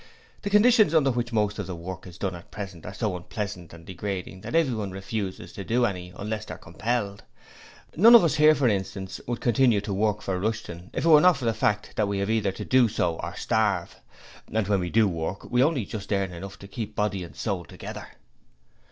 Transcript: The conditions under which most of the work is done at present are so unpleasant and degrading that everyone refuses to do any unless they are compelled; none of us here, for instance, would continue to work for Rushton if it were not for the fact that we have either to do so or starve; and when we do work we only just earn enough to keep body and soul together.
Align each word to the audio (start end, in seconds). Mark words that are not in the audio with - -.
The 0.41 0.49
conditions 0.49 0.95
under 0.95 1.11
which 1.11 1.31
most 1.31 1.59
of 1.59 1.67
the 1.67 1.75
work 1.75 2.07
is 2.07 2.17
done 2.17 2.33
at 2.33 2.49
present 2.49 2.87
are 2.87 2.93
so 2.95 3.15
unpleasant 3.15 3.71
and 3.71 3.85
degrading 3.85 4.41
that 4.41 4.55
everyone 4.55 4.89
refuses 4.89 5.53
to 5.53 5.63
do 5.63 5.85
any 5.85 6.11
unless 6.15 6.45
they 6.45 6.55
are 6.55 6.57
compelled; 6.57 7.21
none 7.95 8.15
of 8.15 8.23
us 8.23 8.33
here, 8.33 8.55
for 8.55 8.67
instance, 8.67 9.21
would 9.27 9.41
continue 9.41 9.79
to 9.81 9.93
work 9.93 10.23
for 10.23 10.39
Rushton 10.39 10.89
if 10.91 11.05
it 11.05 11.07
were 11.07 11.21
not 11.21 11.37
for 11.37 11.45
the 11.45 11.53
fact 11.53 11.97
that 11.97 12.07
we 12.07 12.17
have 12.17 12.31
either 12.31 12.51
to 12.51 12.65
do 12.65 12.87
so 12.87 13.17
or 13.17 13.35
starve; 13.35 13.95
and 14.51 14.67
when 14.67 14.79
we 14.79 14.89
do 14.89 15.07
work 15.07 15.43
we 15.51 15.61
only 15.61 15.85
just 15.85 16.11
earn 16.11 16.31
enough 16.31 16.57
to 16.57 16.67
keep 16.67 16.95
body 16.95 17.23
and 17.23 17.35
soul 17.35 17.63
together. 17.63 18.07